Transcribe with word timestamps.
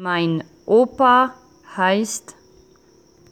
Mein 0.00 0.44
Opa 0.64 1.34
heißt 1.76 2.36